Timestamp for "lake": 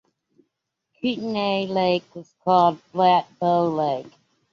1.67-2.15, 3.67-4.11